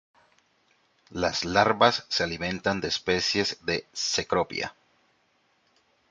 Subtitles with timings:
[1.11, 4.73] Las larvas se alimentan de especies de "Cecropia".